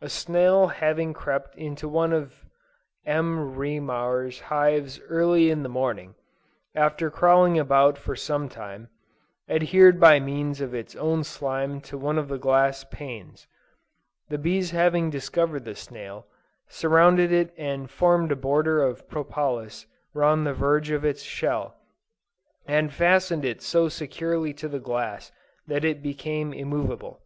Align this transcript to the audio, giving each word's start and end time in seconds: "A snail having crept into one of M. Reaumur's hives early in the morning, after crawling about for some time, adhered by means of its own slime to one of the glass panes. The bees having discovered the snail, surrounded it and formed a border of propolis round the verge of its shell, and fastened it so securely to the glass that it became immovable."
"A 0.00 0.08
snail 0.08 0.66
having 0.66 1.14
crept 1.14 1.54
into 1.54 1.88
one 1.88 2.12
of 2.12 2.44
M. 3.06 3.54
Reaumur's 3.54 4.40
hives 4.40 5.00
early 5.06 5.48
in 5.48 5.62
the 5.62 5.68
morning, 5.68 6.16
after 6.74 7.08
crawling 7.08 7.56
about 7.56 7.96
for 7.96 8.16
some 8.16 8.48
time, 8.48 8.88
adhered 9.48 10.00
by 10.00 10.18
means 10.18 10.60
of 10.60 10.74
its 10.74 10.96
own 10.96 11.22
slime 11.22 11.80
to 11.82 11.96
one 11.96 12.18
of 12.18 12.26
the 12.26 12.36
glass 12.36 12.82
panes. 12.82 13.46
The 14.28 14.38
bees 14.38 14.72
having 14.72 15.08
discovered 15.08 15.64
the 15.64 15.76
snail, 15.76 16.26
surrounded 16.66 17.30
it 17.30 17.54
and 17.56 17.88
formed 17.88 18.32
a 18.32 18.34
border 18.34 18.82
of 18.82 19.08
propolis 19.08 19.86
round 20.14 20.44
the 20.44 20.52
verge 20.52 20.90
of 20.90 21.04
its 21.04 21.22
shell, 21.22 21.76
and 22.66 22.92
fastened 22.92 23.44
it 23.44 23.62
so 23.62 23.88
securely 23.88 24.52
to 24.54 24.66
the 24.66 24.80
glass 24.80 25.30
that 25.68 25.84
it 25.84 26.02
became 26.02 26.52
immovable." 26.52 27.20